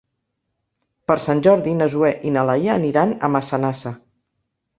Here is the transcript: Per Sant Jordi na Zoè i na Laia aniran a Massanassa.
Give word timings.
Per 1.11 1.17
Sant 1.25 1.43
Jordi 1.47 1.73
na 1.81 1.89
Zoè 1.97 2.09
i 2.31 2.33
na 2.39 2.47
Laia 2.51 2.73
aniran 2.77 3.15
a 3.21 3.31
Massanassa. 3.37 3.95